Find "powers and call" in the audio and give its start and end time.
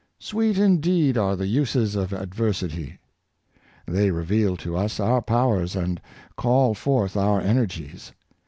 5.21-6.73